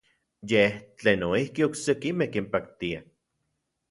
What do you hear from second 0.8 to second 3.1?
tlen noijki oksekimej kinpaktia.